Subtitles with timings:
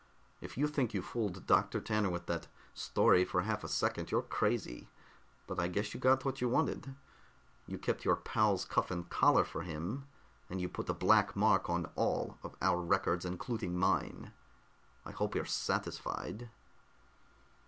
[0.41, 1.79] If you think you fooled Dr.
[1.79, 4.89] Tanner with that story for half a second, you're crazy,
[5.45, 6.95] but I guess you got what you wanted.
[7.67, 10.07] You kept your pal's cuff and collar for him,
[10.49, 14.33] and you put a black mark on all of our records, including mine.
[15.05, 16.49] I hope you're satisfied."